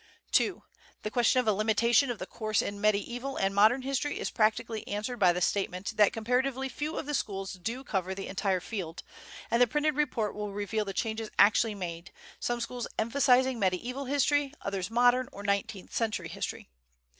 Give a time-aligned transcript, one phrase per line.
[0.31, 0.63] "2.
[1.03, 4.87] The question of a limitation of the course in medieval and modern history is practically
[4.87, 9.03] answered by the statement that comparatively few of the schools do cover the entire field,
[9.51, 14.51] and the printed report will reveal the changes actually made, some schools emphasizing medieval history,
[14.61, 16.67] others modern or nineteenth century history.